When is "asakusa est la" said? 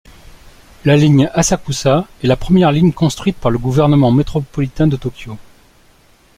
1.35-2.35